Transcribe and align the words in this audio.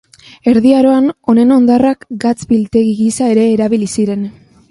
Erdi 0.51 0.69
Aroan 0.77 1.09
honen 1.33 1.53
hondarrak 1.57 2.07
gatz 2.25 2.33
biltegi 2.53 2.97
gisa 3.05 3.31
ere 3.37 3.47
erabili 3.53 3.93
ziren. 3.97 4.27